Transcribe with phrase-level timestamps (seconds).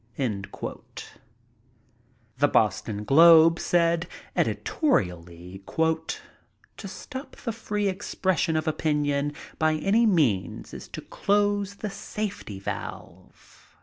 [0.09, 0.73] *' The
[2.51, 5.61] Boston Globe said, editorially:
[6.77, 12.59] "To stop the free expression of opinion by any means is to close the safety
[12.59, 13.77] valve.